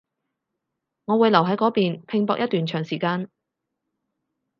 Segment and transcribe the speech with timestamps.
[1.05, 3.29] 我會留喺嗰邊拼搏一段長時間